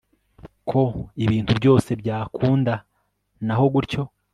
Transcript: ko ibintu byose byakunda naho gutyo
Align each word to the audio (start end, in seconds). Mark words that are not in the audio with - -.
ko 0.69 0.81
ibintu 1.23 1.51
byose 1.59 1.89
byakunda 2.01 2.73
naho 3.45 3.65
gutyo 3.73 4.01